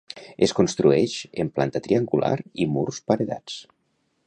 Es 0.45 0.53
construeix 0.59 1.17
en 1.43 1.51
planta 1.59 1.83
triangular 1.89 2.33
i 2.65 2.69
murs 2.79 3.03
paredats. 3.11 3.63